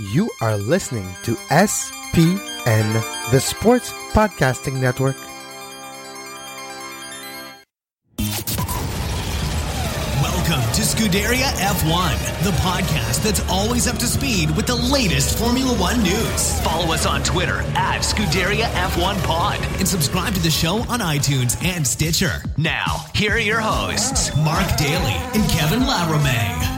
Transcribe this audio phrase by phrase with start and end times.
[0.00, 5.14] You are listening to SPN, the Sports Podcasting Network.
[10.20, 15.72] Welcome to Scuderia F1, the podcast that's always up to speed with the latest Formula
[15.78, 16.60] One news.
[16.62, 21.56] Follow us on Twitter at Scuderia F1 Pod and subscribe to the show on iTunes
[21.64, 22.42] and Stitcher.
[22.56, 26.73] Now, here are your hosts, Mark Daly and Kevin Laramie.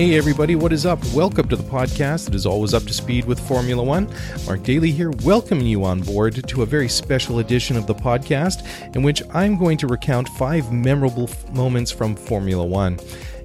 [0.00, 0.98] Hey everybody, what is up?
[1.12, 4.10] Welcome to the podcast that is always up to speed with Formula One.
[4.46, 8.64] Mark Daly here, welcoming you on board to a very special edition of the podcast
[8.96, 12.98] in which I'm going to recount five memorable f- moments from Formula One.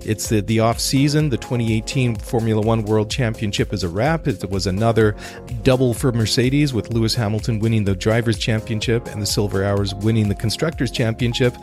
[0.05, 1.29] It's the, the off season.
[1.29, 4.27] The 2018 Formula One World Championship is a wrap.
[4.27, 5.15] It was another
[5.63, 10.29] double for Mercedes, with Lewis Hamilton winning the Drivers' Championship and the Silver Arrows winning
[10.29, 11.55] the Constructors' Championship.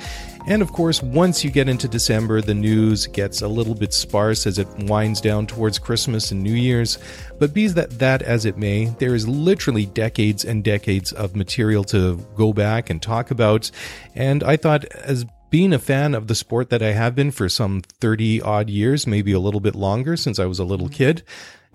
[0.48, 4.46] And of course, once you get into December, the news gets a little bit sparse
[4.46, 6.98] as it winds down towards Christmas and New Year's.
[7.38, 11.84] But be that, that as it may, there is literally decades and decades of material
[11.84, 13.70] to go back and talk about.
[14.14, 17.46] And I thought, as being a fan of the sport that I have been for
[17.46, 20.96] some 30 odd years, maybe a little bit longer since I was a little mm-hmm.
[20.96, 21.22] kid,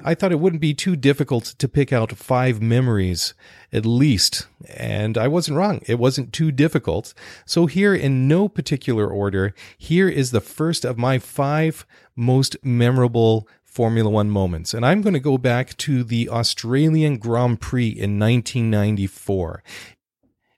[0.04, 3.36] I thought it wouldn't be too difficult to pick out five memories
[3.72, 4.48] at least.
[4.68, 5.82] And I wasn't wrong.
[5.86, 7.14] It wasn't too difficult.
[7.46, 11.86] So here in no particular order, here is the first of my five
[12.16, 14.74] most memorable Formula One moments.
[14.74, 19.62] And I'm going to go back to the Australian Grand Prix in 1994.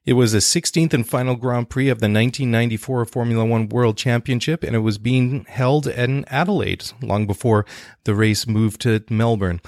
[0.06, 4.64] It was the 16th and final Grand Prix of the 1994 Formula One World Championship,
[4.64, 7.66] and it was being held in Adelaide long before
[8.06, 9.60] the race moved to Melbourne.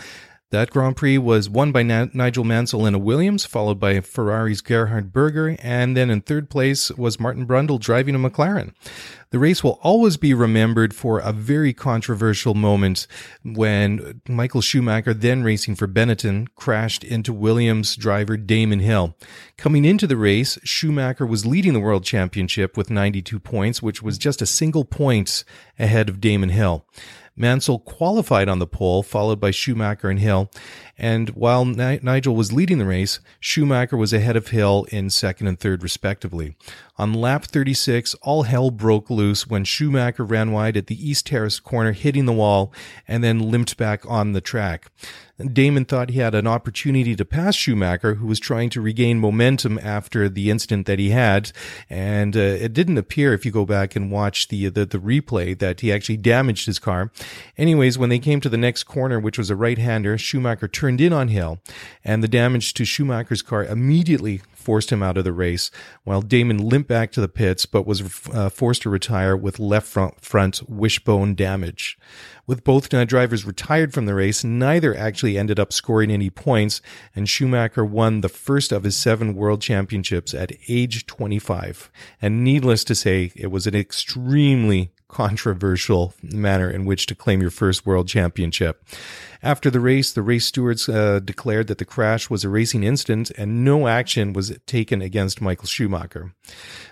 [0.52, 4.60] That Grand Prix was won by Na- Nigel Mansell in a Williams, followed by Ferrari's
[4.60, 8.74] Gerhard Berger, and then in third place was Martin Brundle driving a McLaren.
[9.30, 13.08] The race will always be remembered for a very controversial moment
[13.46, 19.16] when Michael Schumacher, then racing for Benetton, crashed into Williams driver Damon Hill.
[19.58, 24.18] Coming into the race, Schumacher was leading the world championship with 92 points, which was
[24.18, 25.46] just a single point
[25.80, 26.86] ahead of Damon Hill.
[27.36, 30.52] Mansell qualified on the pole, followed by Schumacher and Hill.
[30.98, 35.48] And while Ni- Nigel was leading the race, Schumacher was ahead of Hill in second
[35.48, 36.56] and third, respectively.
[37.02, 41.60] On lap 36, all hell broke loose when Schumacher ran wide at the East Terrace
[41.60, 42.72] corner, hitting the wall,
[43.08, 44.92] and then limped back on the track.
[45.52, 49.80] Damon thought he had an opportunity to pass Schumacher, who was trying to regain momentum
[49.82, 51.52] after the incident that he had,
[51.90, 55.58] and uh, it didn't appear, if you go back and watch the, the the replay,
[55.58, 57.12] that he actually damaged his car.
[57.58, 61.14] Anyways, when they came to the next corner, which was a right-hander, Schumacher turned in
[61.14, 61.60] on Hill,
[62.04, 65.72] and the damage to Schumacher's car immediately forced him out of the race,
[66.04, 69.88] while Damon limped back to the pits but was uh, forced to retire with left
[69.88, 71.98] front, front wishbone damage.
[72.48, 76.82] With both drivers retired from the race, neither actually ended up scoring any points,
[77.16, 81.90] and Schumacher won the first of his seven world championships at age 25.
[82.22, 87.52] And needless to say, it was an extremely controversial manner in which to claim your
[87.52, 88.84] first world championship.
[89.44, 93.32] After the race, the race stewards uh, declared that the crash was a racing incident
[93.32, 96.34] and no action was taken against Michael Schumacher.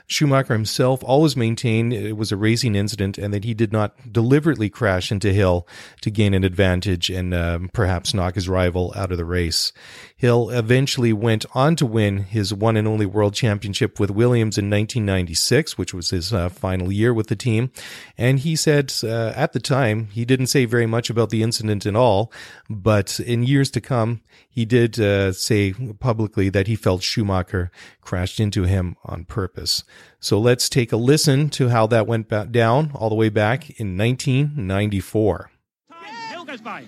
[0.07, 4.67] Schumacher himself always maintained it was a racing incident and that he did not deliberately
[4.67, 5.67] crash into Hill
[6.01, 9.71] to gain an advantage and um, perhaps knock his rival out of the race.
[10.19, 14.69] Hill eventually went on to win his one and only world championship with Williams in
[14.69, 17.71] 1996, which was his uh, final year with the team.
[18.17, 21.85] And he said uh, at the time, he didn't say very much about the incident
[21.85, 22.33] at all,
[22.69, 24.19] but in years to come,
[24.49, 25.71] he did uh, say
[26.01, 27.71] publicly that he felt Schumacher
[28.01, 29.85] crashed into him on purpose.
[30.19, 33.97] So let's take a listen to how that went down all the way back in
[33.97, 35.49] 1994.
[36.45, 36.83] goes by.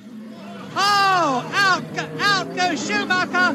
[0.75, 1.83] Oh, out,
[2.19, 3.53] out goes Schumacher.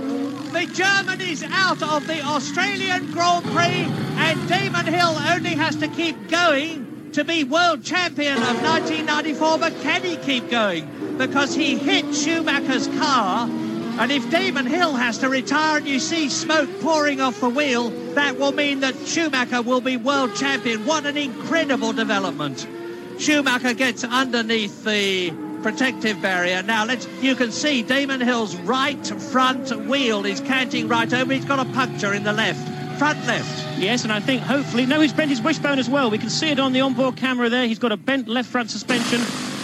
[0.53, 3.87] The German is out of the Australian Grand Prix,
[4.17, 9.59] and Damon Hill only has to keep going to be world champion of 1994.
[9.59, 11.17] But can he keep going?
[11.17, 13.49] Because he hit Schumacher's car.
[13.99, 17.89] And if Damon Hill has to retire and you see smoke pouring off the wheel,
[18.15, 20.85] that will mean that Schumacher will be world champion.
[20.85, 22.67] What an incredible development.
[23.19, 25.31] Schumacher gets underneath the
[25.67, 26.63] protective barrier.
[26.63, 31.33] Now let's you can see Damon Hill's right front wheel is canting right over.
[31.33, 32.61] He's got a puncture in the left.
[33.01, 33.77] Front left.
[33.77, 36.09] Yes, and I think hopefully no, he's bent his wishbone as well.
[36.09, 37.67] We can see it on the onboard camera there.
[37.67, 39.19] He's got a bent left front suspension.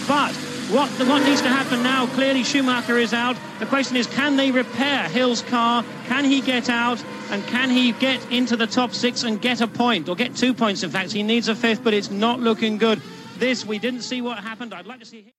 [0.05, 0.33] But
[0.73, 2.05] what what needs to happen now?
[2.07, 3.37] Clearly Schumacher is out.
[3.59, 5.85] The question is, can they repair Hill's car?
[6.07, 7.01] Can he get out?
[7.31, 10.53] And can he get into the top six and get a point or get two
[10.53, 10.83] points?
[10.83, 13.01] In fact, he needs a fifth, but it's not looking good.
[13.37, 14.73] This we didn't see what happened.
[14.73, 15.33] I'd like to see.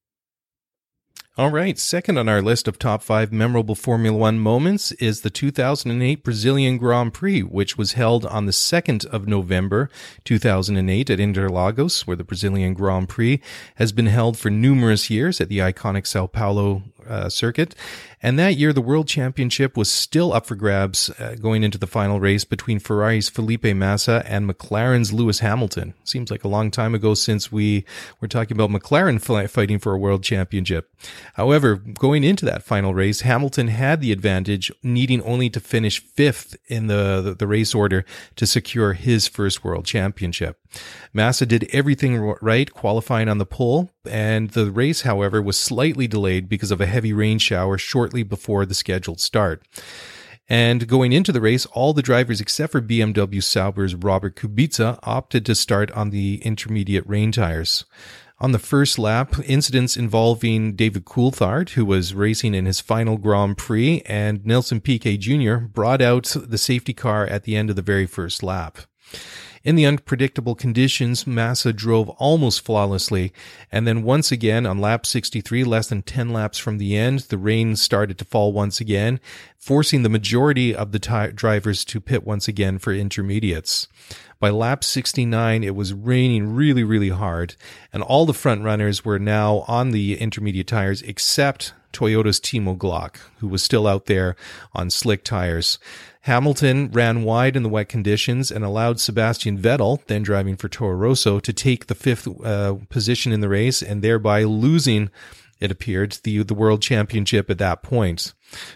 [1.36, 5.30] All right, second on our list of top five memorable Formula One moments is the
[5.30, 9.90] 2008 Brazilian Grand Prix, which was held on the 2nd of November
[10.22, 13.40] 2008 at Interlagos, where the Brazilian Grand Prix
[13.74, 17.74] has been held for numerous years at the iconic Sao Paulo uh, circuit.
[18.22, 21.86] And that year, the World Championship was still up for grabs uh, going into the
[21.86, 25.92] final race between Ferrari's Felipe Massa and McLaren's Lewis Hamilton.
[26.04, 27.84] Seems like a long time ago since we
[28.20, 29.20] were talking about McLaren
[29.50, 30.90] fighting for a World Championship.
[31.34, 36.56] However, going into that final race, Hamilton had the advantage, needing only to finish fifth
[36.66, 40.58] in the, the, the race order to secure his first World Championship.
[41.12, 46.48] Massa did everything right, qualifying on the pole, and the race, however, was slightly delayed
[46.48, 49.62] because of a heavy rain shower shortly before the scheduled start.
[50.48, 55.46] And going into the race, all the drivers except for BMW Sauber's Robert Kubica opted
[55.46, 57.84] to start on the intermediate rain tires.
[58.40, 63.56] On the first lap, incidents involving David Coulthard, who was racing in his final Grand
[63.56, 65.56] Prix, and Nelson Piquet Jr.
[65.56, 68.78] brought out the safety car at the end of the very first lap.
[69.64, 73.32] In the unpredictable conditions, Massa drove almost flawlessly.
[73.72, 77.38] And then once again on lap 63, less than 10 laps from the end, the
[77.38, 79.20] rain started to fall once again,
[79.56, 83.88] forcing the majority of the t- drivers to pit once again for intermediates.
[84.38, 87.56] By lap 69, it was raining really, really hard,
[87.90, 93.16] and all the front runners were now on the intermediate tires except Toyota's Timo Glock,
[93.38, 94.36] who was still out there
[94.74, 95.78] on slick tires.
[96.22, 100.96] Hamilton ran wide in the wet conditions and allowed Sebastian Vettel, then driving for Toro
[100.96, 105.10] Rosso, to take the fifth uh, position in the race and thereby losing,
[105.60, 108.32] it appeared, the, the world championship at that point.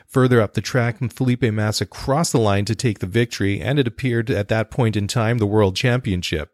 [0.07, 3.87] Further up the track, Felipe Massa crossed the line to take the victory, and it
[3.87, 6.53] appeared at that point in time the world championship.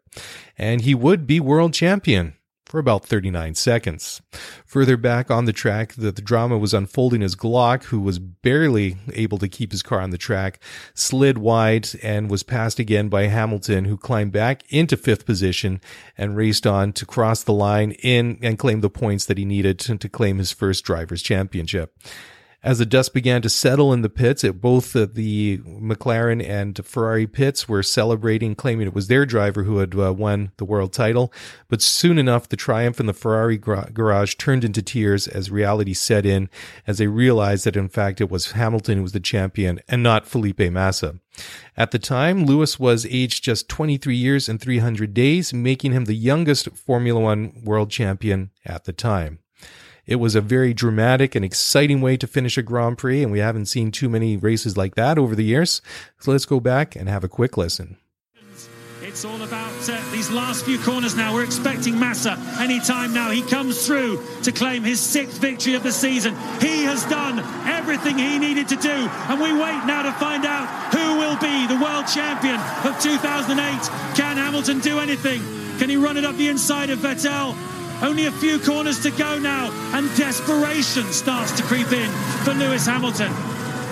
[0.57, 2.34] And he would be world champion
[2.65, 4.21] for about 39 seconds.
[4.65, 8.97] Further back on the track, the, the, drama was unfolding as Glock, who was barely
[9.13, 10.59] able to keep his car on the track,
[10.93, 15.79] slid wide and was passed again by Hamilton, who climbed back into fifth position
[16.17, 19.77] and raced on to cross the line in and claim the points that he needed
[19.79, 21.95] to, to claim his first driver's championship.
[22.65, 27.69] As the dust began to settle in the pits, both the McLaren and Ferrari pits
[27.69, 31.31] were celebrating, claiming it was their driver who had uh, won the world title.
[31.67, 36.25] But soon enough, the triumph in the Ferrari garage turned into tears as reality set
[36.25, 36.49] in,
[36.87, 40.25] as they realized that in fact it was Hamilton who was the champion and not
[40.25, 41.19] Felipe Massa.
[41.77, 46.15] At the time, Lewis was aged just 23 years and 300 days, making him the
[46.15, 49.37] youngest Formula One world champion at the time.
[50.07, 53.39] It was a very dramatic and exciting way to finish a Grand Prix, and we
[53.39, 55.81] haven't seen too many races like that over the years.
[56.19, 57.97] So let's go back and have a quick listen.
[59.01, 61.33] It's all about uh, these last few corners now.
[61.33, 63.31] We're expecting Massa any time now.
[63.31, 66.35] He comes through to claim his sixth victory of the season.
[66.59, 70.67] He has done everything he needed to do, and we wait now to find out
[70.93, 73.57] who will be the world champion of 2008.
[74.17, 75.41] Can Hamilton do anything?
[75.77, 77.55] Can he run it up the inside of Vettel?
[78.01, 82.11] Only a few corners to go now, and desperation starts to creep in
[82.43, 83.31] for Lewis Hamilton.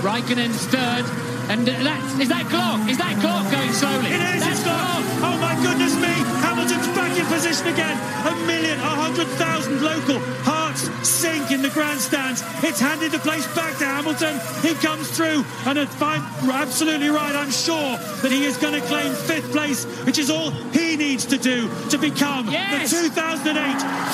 [0.01, 1.05] Raikkonen's third,
[1.49, 2.89] and that, is that Glock?
[2.89, 4.07] Is that Glock going slowly?
[4.07, 5.03] It is, That's it's Glock.
[5.23, 7.97] Oh my goodness me, Hamilton's back in position again.
[8.27, 12.43] A million, a hundred thousand local hearts sink in the grandstands.
[12.63, 14.39] It's handed the place back to Hamilton.
[14.61, 17.35] He comes through, and I'm absolutely right.
[17.35, 21.25] I'm sure that he is going to claim fifth place, which is all he needs
[21.27, 22.91] to do to become yes.
[22.91, 23.55] the 2008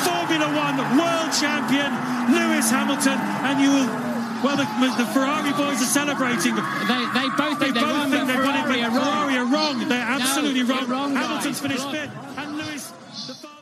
[0.05, 1.89] Formula One World Champion,
[2.33, 3.17] Lewis Hamilton.
[3.45, 4.08] And you will
[4.43, 4.63] well, the,
[4.97, 6.55] the, Ferrari boys are celebrating.
[6.55, 9.87] They, they both think they, both won, think they've won it, but Ferrari are wrong.
[9.87, 10.89] They're absolutely no, wrong.
[10.89, 11.15] wrong.
[11.15, 12.93] Hamilton's finished fifth, and Lewis,
[13.41, 13.59] father.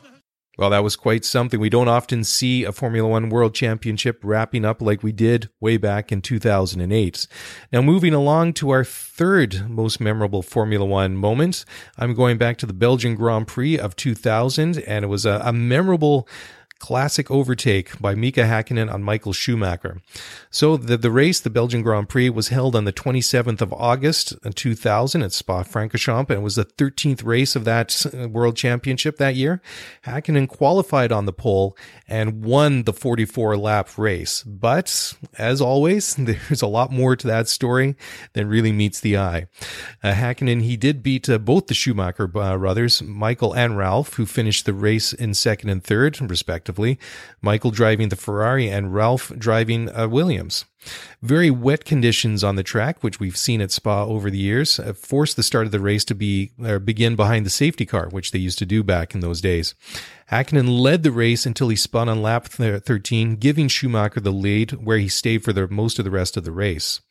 [0.58, 1.60] Well, that was quite something.
[1.60, 5.78] We don't often see a Formula One World Championship wrapping up like we did way
[5.78, 7.28] back in 2008.
[7.72, 11.66] Now, moving along to our third most memorable Formula One moment,
[11.98, 15.54] I'm going back to the Belgian Grand Prix of 2000, and it was a, a
[15.54, 16.28] memorable
[16.80, 20.02] classic overtake by Mika Hakkinen on Michael Schumacher.
[20.50, 24.36] So the, the race, the Belgian Grand Prix, was held on the 27th of August
[24.56, 29.36] 2000 at Spa-Francorchamps, and it was the 13th race of that uh, World Championship that
[29.36, 29.62] year.
[30.06, 34.44] Hakkinen qualified on the pole and won the 44 lap race.
[34.44, 37.96] But as always, there's a lot more to that story
[38.34, 39.48] than really meets the eye.
[40.04, 44.26] Uh, Hakkinen, he did beat uh, both the Schumacher uh, brothers, Michael and Ralf, who
[44.26, 47.00] finished the race in second and third, respectively respectively,
[47.42, 50.66] Michael driving the Ferrari and Ralf driving a Williams.
[51.22, 54.94] Very wet conditions on the track, which we've seen at Spa over the years, uh,
[54.94, 58.32] forced the start of the race to be or begin behind the safety car, which
[58.32, 59.76] they used to do back in those days.
[60.32, 64.98] Hakkinen led the race until he spun on lap 13, giving Schumacher the lead, where
[64.98, 67.02] he stayed for the most of the rest of the race.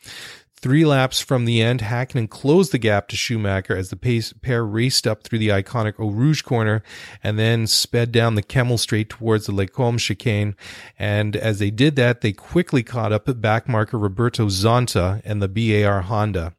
[0.59, 4.65] Three laps from the end, Hakkinen closed the gap to Schumacher as the pace, pair
[4.65, 6.83] raced up through the iconic Eau Rouge corner
[7.23, 10.57] and then sped down the Kemmel Straight towards the Les Combes chicane.
[10.99, 15.49] And as they did that, they quickly caught up at backmarker Roberto Zonta and the
[15.49, 16.55] BAR Honda.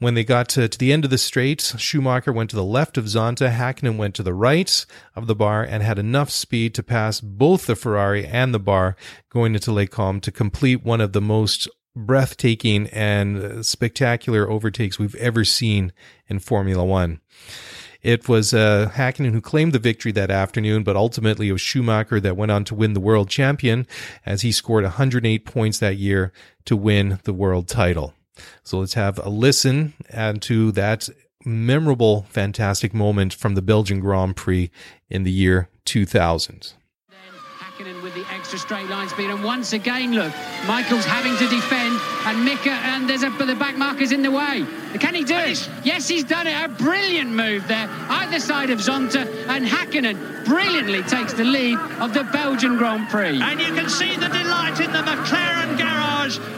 [0.00, 2.98] When they got to, to the end of the straight, Schumacher went to the left
[2.98, 6.82] of Zonta, Hakkinen went to the right of the bar and had enough speed to
[6.82, 8.96] pass both the Ferrari and the bar
[9.30, 11.68] going into Les Combes to complete one of the most
[12.06, 15.92] breathtaking and spectacular overtakes we've ever seen
[16.28, 17.20] in Formula One.
[18.02, 22.20] It was uh, Hakkinen who claimed the victory that afternoon, but ultimately it was Schumacher
[22.20, 23.86] that went on to win the world champion
[24.24, 26.32] as he scored 108 points that year
[26.64, 28.14] to win the world title.
[28.62, 31.08] So let's have a listen and to that
[31.44, 34.70] memorable, fantastic moment from the Belgian Grand Prix
[35.10, 36.77] in the year 2000 with the
[38.48, 39.28] extra straight line speed.
[39.28, 40.32] And once again, look,
[40.66, 44.30] Michael's having to defend, and Mika, and there's a but the back marker's in the
[44.30, 44.64] way.
[44.98, 45.68] Can he do it?
[45.84, 46.54] Yes, he's done it.
[46.54, 52.14] A brilliant move there, either side of Zonta, and Hakkinen brilliantly takes the lead of
[52.14, 53.38] the Belgian Grand Prix.
[53.38, 55.97] And you can see the delight in the McLaren garage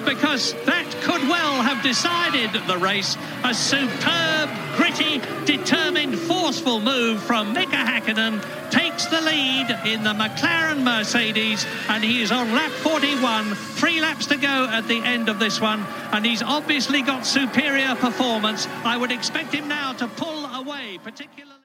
[0.05, 3.17] because that could well have decided the race.
[3.45, 10.83] A superb, gritty, determined, forceful move from Mika Hakkinen takes the lead in the McLaren
[10.83, 13.55] Mercedes, and he is on lap 41.
[13.55, 17.95] Three laps to go at the end of this one, and he's obviously got superior
[17.97, 18.67] performance.
[18.85, 21.61] I would expect him now to pull away, particularly.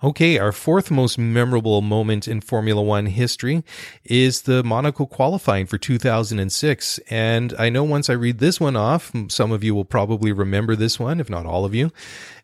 [0.00, 3.64] Okay, our fourth most memorable moment in Formula One history
[4.04, 7.00] is the Monaco qualifying for 2006.
[7.10, 10.76] And I know once I read this one off, some of you will probably remember
[10.76, 11.90] this one, if not all of you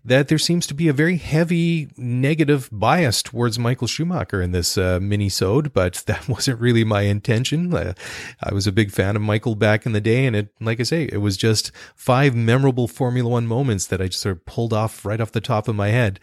[0.04, 4.76] that there seems to be a very heavy negative bias towards Michael Schumacher in this
[4.76, 7.74] uh, mini-sode, but that wasn't really my intention.
[7.74, 7.94] Uh,
[8.42, 10.82] I was a big fan of Michael back in the day, and it, like I
[10.82, 14.72] say, it was just five memorable Formula One moments that I just sort of pulled
[14.72, 16.20] off right off the top of my head.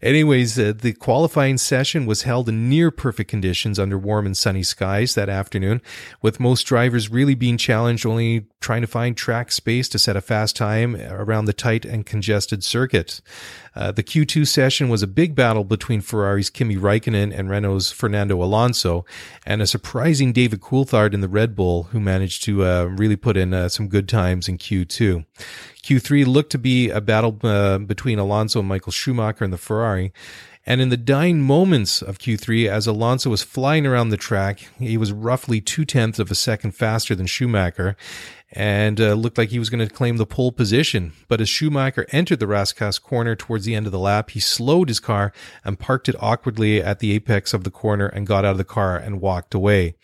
[0.00, 4.62] Anyways, uh, the qualifying session was held in near perfect conditions under warm and sunny
[4.62, 5.82] skies that afternoon,
[6.22, 10.20] with most drivers really being challenged only trying to find track space to set a
[10.20, 13.20] fast time around the tight and congested circuit.
[13.74, 18.42] Uh, the Q2 session was a big battle between Ferrari's Kimi Raikkonen and Renault's Fernando
[18.42, 19.04] Alonso,
[19.46, 23.36] and a surprising David Coulthard in the Red Bull, who managed to uh, really put
[23.36, 25.24] in uh, some good times in Q2.
[25.82, 30.12] Q3 looked to be a battle uh, between Alonso and Michael Schumacher in the Ferrari.
[30.68, 34.98] And in the dying moments of Q3, as Alonso was flying around the track, he
[34.98, 37.96] was roughly two tenths of a second faster than Schumacher
[38.52, 41.12] and uh, looked like he was going to claim the pole position.
[41.28, 44.88] But as Schumacher entered the Rascasse corner towards the end of the lap, he slowed
[44.88, 45.32] his car
[45.64, 48.64] and parked it awkwardly at the apex of the corner and got out of the
[48.64, 49.96] car and walked away.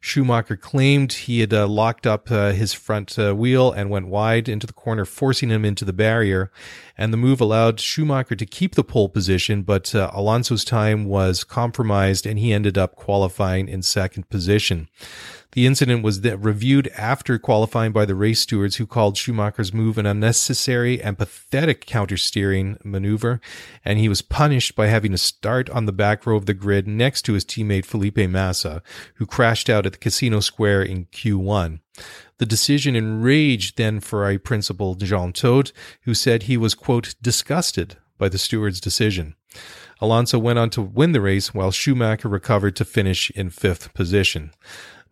[0.00, 4.48] Schumacher claimed he had uh, locked up uh, his front uh, wheel and went wide
[4.48, 6.52] into the corner, forcing him into the barrier.
[6.98, 11.44] And the move allowed Schumacher to keep the pole position, but uh, Alonso's time was
[11.44, 14.88] compromised and he ended up qualifying in second position.
[15.56, 20.04] The incident was reviewed after qualifying by the race stewards who called Schumacher's move an
[20.04, 23.40] unnecessary and pathetic countersteering maneuver,
[23.82, 26.86] and he was punished by having to start on the back row of the grid
[26.86, 28.82] next to his teammate Felipe Massa,
[29.14, 31.80] who crashed out at the Casino Square in Q1.
[32.36, 35.72] The decision enraged then Ferrari principal Jean Todt,
[36.02, 39.36] who said he was, quote, disgusted by the steward's decision.
[40.02, 44.52] Alonso went on to win the race while Schumacher recovered to finish in fifth position.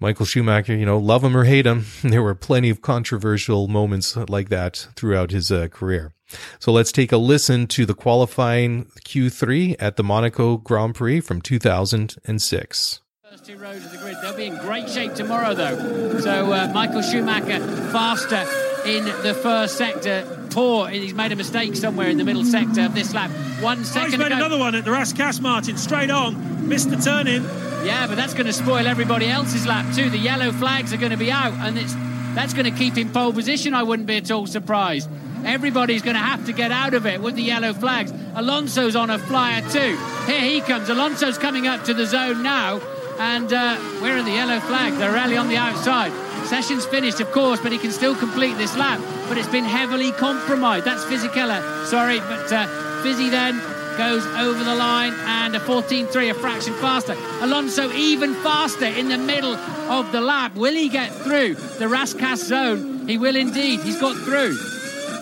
[0.05, 4.15] Michael Schumacher, you know, love him or hate him, there were plenty of controversial moments
[4.29, 6.13] like that throughout his uh, career.
[6.59, 11.41] So let's take a listen to the qualifying Q3 at the Monaco Grand Prix from
[11.41, 14.17] 2006 First two rows of the grid.
[14.21, 16.21] They'll be in great shape tomorrow, though.
[16.21, 17.59] So uh, Michael Schumacher
[17.91, 18.45] faster
[18.85, 20.47] in the first sector.
[20.51, 23.31] Poor, he's made a mistake somewhere in the middle sector of this lap.
[23.61, 24.03] One second.
[24.03, 24.37] Oh, he's made ago.
[24.37, 27.43] another one at the Rascasse Martin, straight on, missed the turn in.
[27.85, 30.11] Yeah, but that's going to spoil everybody else's lap too.
[30.11, 31.95] The yellow flags are going to be out, and it's
[32.35, 33.75] that's going to keep him pole position.
[33.75, 35.09] I wouldn't be at all surprised.
[35.45, 38.13] Everybody's going to have to get out of it with the yellow flags.
[38.35, 39.99] Alonso's on a flyer too.
[40.27, 40.89] Here he comes.
[40.89, 42.81] Alonso's coming up to the zone now,
[43.19, 44.97] and uh, where are in the yellow flags?
[44.97, 46.24] They're rally on the outside.
[46.47, 49.01] Session's finished, of course, but he can still complete this lap.
[49.29, 50.85] But it's been heavily compromised.
[50.85, 51.87] That's Fisichella.
[51.87, 53.59] Sorry, but uh, Fizzy then
[53.97, 57.15] goes over the line and a 14.3, a fraction faster.
[57.41, 60.55] Alonso even faster in the middle of the lap.
[60.55, 63.07] Will he get through the Rascasse zone?
[63.07, 63.81] He will indeed.
[63.81, 64.57] He's got through.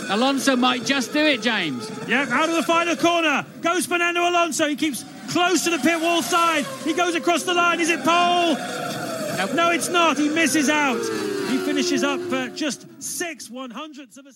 [0.09, 1.89] Alonso might just do it, James.
[2.09, 4.69] Yeah, out of the final corner goes Fernando Alonso.
[4.69, 6.65] He keeps close to the pit wall side.
[6.85, 7.81] He goes across the line.
[7.81, 8.57] Is it pole?
[9.37, 9.55] Nope.
[9.55, 10.19] No, it's not.
[10.19, 11.01] He misses out.
[11.53, 14.31] He finishes up uh, just six one hundredths of a.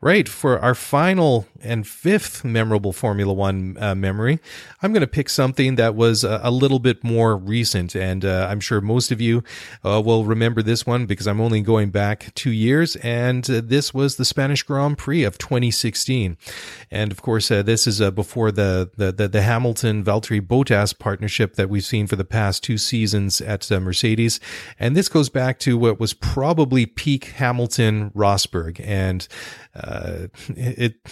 [0.00, 4.38] Right, for our final and fifth memorable Formula One uh, memory,
[4.80, 7.96] I'm going to pick something that was a, a little bit more recent.
[7.96, 9.42] And uh, I'm sure most of you
[9.84, 12.94] uh, will remember this one because I'm only going back two years.
[12.96, 16.36] And uh, this was the Spanish Grand Prix of 2016.
[16.88, 21.54] And of course, uh, this is before the, the, the, the Hamilton Valtteri Bottas partnership
[21.54, 24.38] that we've seen for the past two seasons at Mercedes.
[24.78, 26.43] And this goes back to what was probably
[26.94, 28.80] peak Hamilton Rosberg.
[28.84, 29.26] And
[29.76, 30.94] uh, it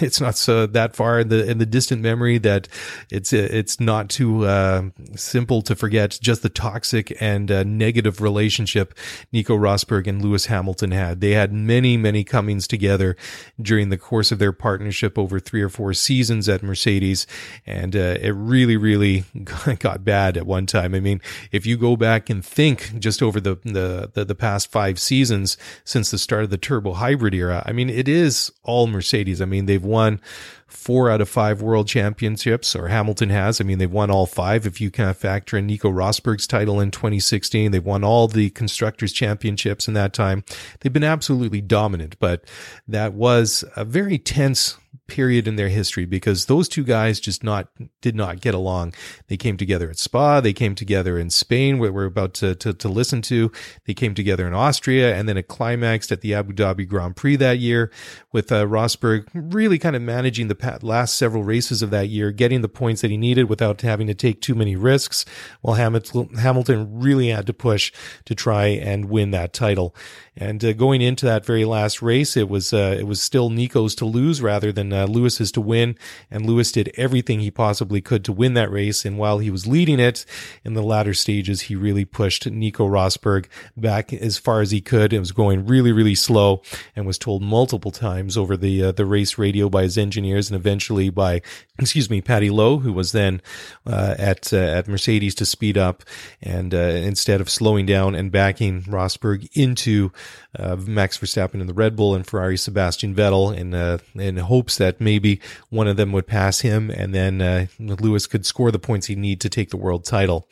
[0.00, 2.66] it's not so that far in the in the distant memory that
[3.10, 4.82] it's it's not too uh,
[5.14, 8.94] simple to forget just the toxic and uh, negative relationship
[9.32, 11.20] Nico Rosberg and Lewis Hamilton had.
[11.20, 13.16] They had many many comings together
[13.60, 17.26] during the course of their partnership over three or four seasons at Mercedes,
[17.66, 19.24] and uh, it really really
[19.78, 20.94] got bad at one time.
[20.94, 21.20] I mean,
[21.52, 25.56] if you go back and think just over the the the, the past five seasons
[25.84, 29.40] since the start of the turbo hybrid era, I mean it is all Mercedes.
[29.40, 30.20] I mean, they've won
[30.66, 33.60] four out of five world championships, or Hamilton has.
[33.60, 34.66] I mean, they've won all five.
[34.66, 39.12] If you of factor in Nico Rosberg's title in 2016, they've won all the constructors
[39.12, 40.44] championships in that time.
[40.80, 42.44] They've been absolutely dominant, but
[42.88, 47.68] that was a very tense period in their history because those two guys just not
[48.00, 48.94] did not get along.
[49.28, 52.72] They came together at Spa, they came together in Spain, where we're about to, to,
[52.74, 53.50] to listen to.
[53.86, 57.36] They came together in Austria, and then it climaxed at the Abu Dhabi Grand Prix
[57.36, 57.90] that year,
[58.32, 62.62] with uh, Rosberg really kind of managing the last several races of that year, getting
[62.62, 65.24] the points that he needed without having to take too many risks.
[65.60, 67.92] While Hamilton Hamilton really had to push
[68.24, 69.94] to try and win that title.
[70.38, 73.94] And uh, going into that very last race, it was uh, it was still Nico's
[73.96, 75.96] to lose rather than uh, Lewis's to win.
[76.30, 79.06] And Lewis did everything he possibly could to win that race.
[79.06, 80.26] And while he was leading it
[80.62, 83.46] in the latter stages, he really pushed Nico Rosberg
[83.76, 85.14] back as far as he could.
[85.14, 86.60] It was going really, really slow,
[86.94, 90.56] and was told multiple times over the uh, the race radio by his engineers and
[90.56, 91.40] eventually by
[91.78, 93.40] excuse me Paddy Lowe, who was then
[93.86, 96.02] uh, at uh, at Mercedes to speed up,
[96.42, 100.12] and instead of slowing down and backing Rosberg into
[100.58, 104.78] uh, Max Verstappen in the Red Bull and Ferrari Sebastian Vettel in uh, in hopes
[104.78, 108.78] that maybe one of them would pass him and then uh, Lewis could score the
[108.78, 110.48] points he need to take the world title.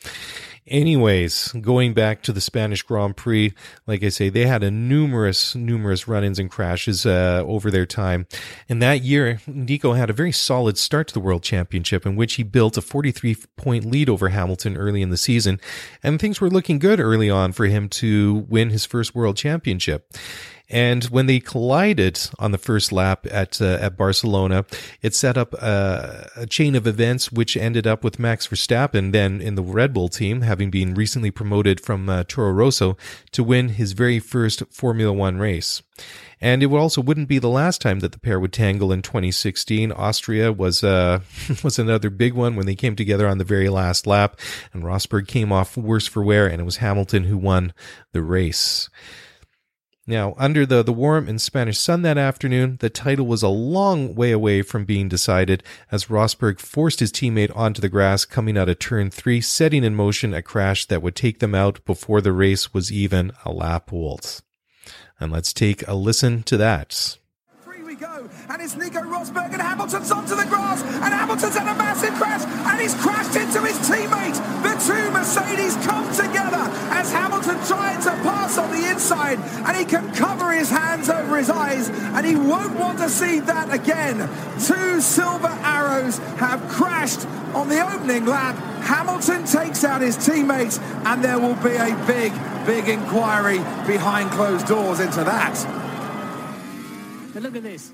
[0.67, 3.53] Anyways, going back to the Spanish Grand Prix,
[3.85, 8.25] like I say, they had a numerous, numerous run-ins and crashes uh, over their time.
[8.67, 12.33] And that year, Nico had a very solid start to the World Championship, in which
[12.35, 15.59] he built a 43-point lead over Hamilton early in the season,
[16.01, 20.11] and things were looking good early on for him to win his first World Championship.
[20.69, 24.65] And when they collided on the first lap at uh, at Barcelona,
[25.01, 29.41] it set up a, a, chain of events which ended up with Max Verstappen then
[29.41, 32.97] in the Red Bull team, having been recently promoted from uh, Toro Rosso
[33.31, 35.83] to win his very first Formula One race.
[36.41, 39.91] And it also wouldn't be the last time that the pair would tangle in 2016.
[39.91, 41.19] Austria was uh,
[41.63, 44.39] was another big one when they came together on the very last lap,
[44.73, 47.71] and Rosberg came off worse for wear, and it was Hamilton who won
[48.13, 48.89] the race.
[50.07, 54.13] Now, under the, the warm and Spanish sun that afternoon, the title was a long
[54.13, 58.69] way away from being decided as Rosberg forced his teammate onto the grass coming out
[58.69, 62.33] of turn three, setting in motion a crash that would take them out before the
[62.33, 64.43] race was even a lap old.
[65.19, 67.17] And let's take a listen to that.
[68.49, 70.81] And it's Nico Rosberg and Hamilton's onto the grass.
[70.83, 72.43] And Hamilton's had a massive crash.
[72.45, 74.37] And he's crashed into his teammate.
[74.61, 79.85] The two Mercedes come together as Hamilton tried to pass on the inside, and he
[79.85, 84.29] can cover his hands over his eyes, and he won't want to see that again.
[84.65, 88.55] Two silver arrows have crashed on the opening lap.
[88.83, 92.33] Hamilton takes out his teammates, and there will be a big,
[92.65, 95.55] big inquiry behind closed doors into that.
[97.33, 97.91] But look at this.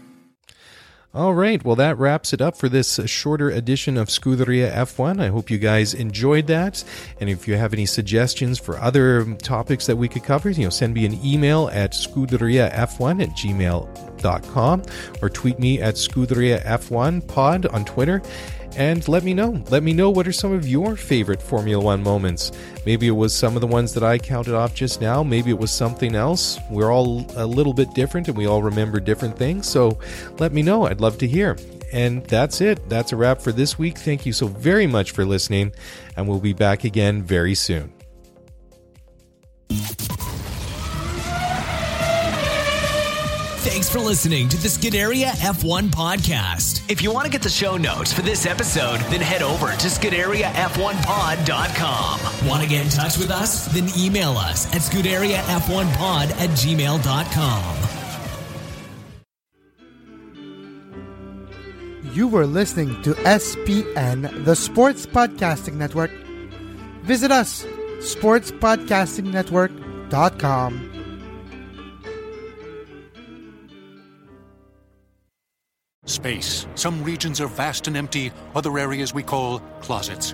[1.13, 5.21] All right, well, that wraps it up for this uh, shorter edition of Scuderia F1.
[5.21, 6.86] I hope you guys enjoyed that.
[7.19, 10.63] And if you have any suggestions for other um, topics that we could cover, you
[10.63, 14.84] know, send me an email at scuderiaf1 at gmail.com
[15.21, 18.21] or tweet me at scuderiaf1 pod on Twitter
[18.75, 19.62] and let me know.
[19.69, 22.51] Let me know what are some of your favorite Formula One moments.
[22.86, 25.23] Maybe it was some of the ones that I counted off just now.
[25.23, 26.60] Maybe it was something else.
[26.69, 29.67] We're all a little bit different and we all remember different things.
[29.67, 29.97] So
[30.39, 30.86] let me know.
[30.88, 31.57] I'd love to hear.
[31.91, 32.88] And that's it.
[32.89, 33.97] That's a wrap for this week.
[33.97, 35.73] Thank you so very much for listening,
[36.15, 37.91] and we'll be back again very soon.
[43.63, 46.82] Thanks for listening to the Scuderia F1 podcast.
[46.89, 49.88] If you want to get the show notes for this episode, then head over to
[49.88, 52.47] ScuderiaF1pod.com.
[52.50, 53.67] Want to get in touch with us?
[53.67, 57.78] Then email us at ScuderiaF1pod at gmail.com.
[62.15, 66.10] You were listening to SPN, the Sports Podcasting Network.
[67.04, 67.63] Visit us,
[68.00, 70.90] sportspodcastingnetwork.com.
[76.08, 76.66] Space.
[76.74, 80.34] Some regions are vast and empty, other areas we call closets.